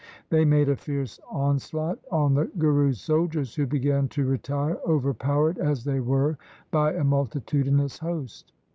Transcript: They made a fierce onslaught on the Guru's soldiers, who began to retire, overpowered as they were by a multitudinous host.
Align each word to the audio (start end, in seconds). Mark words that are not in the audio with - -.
They 0.31 0.45
made 0.45 0.67
a 0.67 0.75
fierce 0.75 1.19
onslaught 1.31 1.99
on 2.11 2.33
the 2.33 2.45
Guru's 2.57 2.99
soldiers, 2.99 3.53
who 3.53 3.67
began 3.67 4.07
to 4.07 4.25
retire, 4.25 4.79
overpowered 4.83 5.59
as 5.59 5.83
they 5.83 5.99
were 5.99 6.39
by 6.71 6.93
a 6.93 7.03
multitudinous 7.03 7.99
host. 7.99 8.51